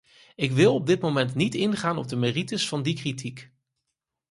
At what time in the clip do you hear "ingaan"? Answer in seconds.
1.55-1.97